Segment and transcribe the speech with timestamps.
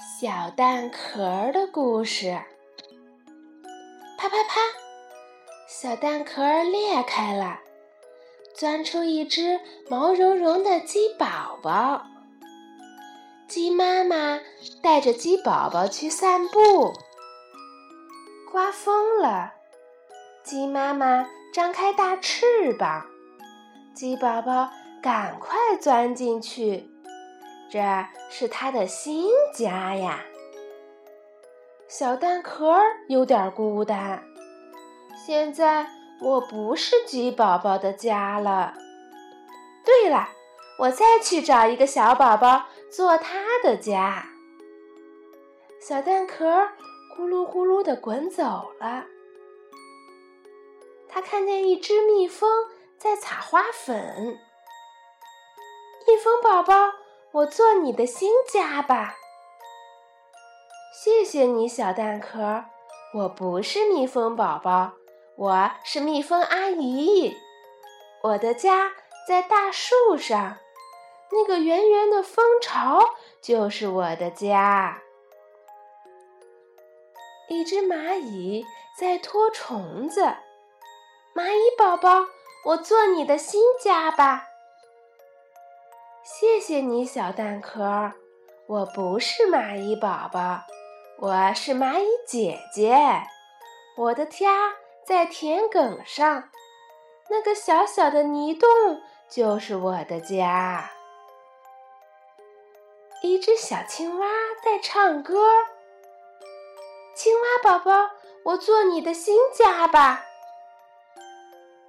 [0.00, 2.40] 小蛋壳的故事。
[4.16, 4.60] 啪啪啪，
[5.68, 7.58] 小蛋壳裂开了，
[8.54, 9.60] 钻出一只
[9.90, 12.06] 毛茸茸的鸡宝宝。
[13.46, 14.40] 鸡妈妈
[14.82, 16.94] 带着鸡宝宝去散步。
[18.50, 19.52] 刮风了，
[20.42, 23.04] 鸡妈妈张开大翅膀，
[23.92, 24.70] 鸡宝宝
[25.02, 26.89] 赶快钻进去。
[27.70, 27.78] 这
[28.28, 30.24] 是他的新家呀，
[31.86, 34.24] 小蛋壳有点孤单。
[35.24, 35.86] 现在
[36.20, 38.74] 我不是鸡宝宝的家了。
[39.84, 40.28] 对了，
[40.80, 44.26] 我再去找一个小宝宝做他的家。
[45.80, 46.44] 小蛋壳
[47.16, 49.04] 咕噜咕噜的滚走了。
[51.08, 52.50] 他看见一只蜜蜂
[52.98, 54.36] 在采花粉。
[56.08, 56.74] 蜜蜂宝宝。
[57.32, 59.14] 我做你的新家吧，
[60.92, 62.64] 谢谢你，小蛋壳。
[63.14, 64.94] 我不是蜜蜂宝宝，
[65.36, 67.36] 我是蜜蜂阿姨。
[68.24, 68.90] 我的家
[69.28, 70.56] 在大树上，
[71.30, 75.00] 那个圆圆的蜂巢就是我的家。
[77.48, 78.66] 一只蚂蚁
[78.98, 80.22] 在拖虫子，
[81.32, 82.26] 蚂蚁宝宝，
[82.64, 84.48] 我做你的新家吧。
[86.40, 88.12] 谢谢你，小蛋壳。
[88.66, 90.62] 我不是蚂蚁宝宝，
[91.18, 92.96] 我是蚂蚁姐姐。
[93.94, 94.72] 我的家
[95.04, 96.48] 在田埂上，
[97.28, 98.66] 那个小小的泥洞
[99.28, 100.90] 就是我的家。
[103.20, 104.26] 一只小青蛙
[104.64, 105.46] 在唱歌。
[107.14, 108.12] 青蛙宝宝，
[108.44, 110.24] 我做你的新家吧。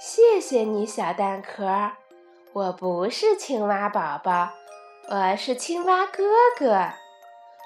[0.00, 1.92] 谢谢你，小蛋壳。
[2.54, 4.50] 我不是青蛙宝宝，
[5.08, 6.22] 我是青蛙哥
[6.58, 6.90] 哥。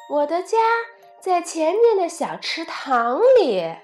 [0.08, 0.58] 我的家
[1.18, 3.74] 在前面的小池塘里。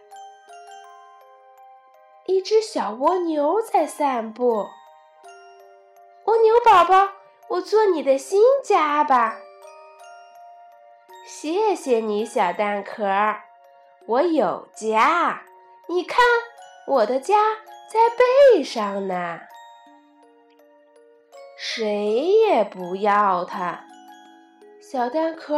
[2.26, 4.68] 一只小蜗牛在散步。
[6.26, 7.08] 蜗牛宝宝，
[7.48, 9.38] 我做你的新家吧。
[11.26, 13.04] 谢谢你，小蛋壳。
[14.06, 15.42] 我有家，
[15.88, 16.24] 你看，
[16.86, 17.34] 我的家
[17.88, 17.98] 在
[18.54, 19.40] 背上呢。
[21.64, 23.84] 谁也不要它，
[24.80, 25.54] 小蛋壳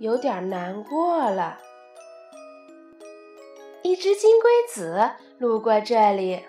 [0.00, 1.56] 有点难过了。
[3.82, 5.08] 一只金龟子
[5.38, 6.44] 路过这里，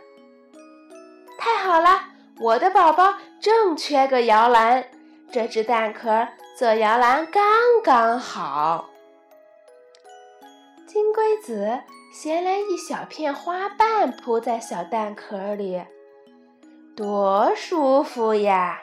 [1.37, 2.05] 太好了，
[2.39, 4.83] 我的宝宝正缺个摇篮，
[5.31, 6.27] 这只蛋壳
[6.57, 7.43] 做摇篮刚
[7.83, 8.89] 刚好。
[10.87, 11.79] 金龟子
[12.11, 15.83] 衔来一小片花瓣铺在小蛋壳里。
[17.01, 18.79] 多舒服呀！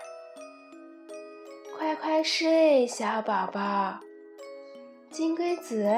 [1.79, 4.01] 快快睡，小宝宝。
[5.09, 5.89] 金龟子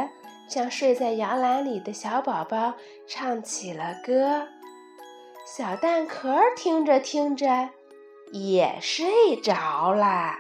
[0.47, 2.75] 向睡在摇篮里的小宝宝
[3.09, 4.47] 唱起了歌，
[5.47, 7.71] 小蛋壳听着听着
[8.33, 10.35] 也睡着了。